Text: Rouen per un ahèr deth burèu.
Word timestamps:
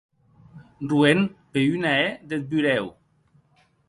Rouen 0.93 1.19
per 1.53 1.63
un 1.75 1.83
ahèr 1.91 2.09
deth 2.29 2.47
burèu. 2.49 2.85